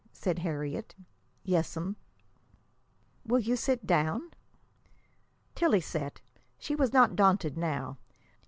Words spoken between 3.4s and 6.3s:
sit down?" Tillie sat.